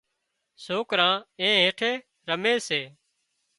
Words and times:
سوڪران 0.65 1.15
اين 1.39 1.53
هيٺي 1.63 1.93
رمي 2.27 2.55
سي 2.67 2.81